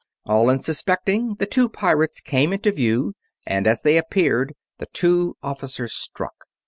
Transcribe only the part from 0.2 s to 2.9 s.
All unsuspecting, the two pirates came into